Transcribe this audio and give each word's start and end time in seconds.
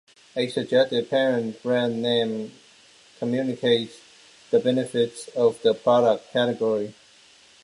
A 0.35 0.47
suggestive 0.47 1.11
parent 1.11 1.61
brand 1.61 2.01
name 2.01 2.53
communicates 3.19 3.99
the 4.49 4.57
benefits 4.57 5.27
of 5.35 5.61
the 5.61 5.75
product 5.75 6.31
category. 6.33 6.95